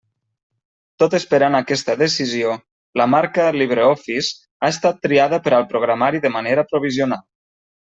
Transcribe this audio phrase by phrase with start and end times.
[1.03, 2.55] Tot esperant aquesta decisió,
[3.03, 7.27] la marca “LibreOffice” ha estat triada per al programari de manera provisional.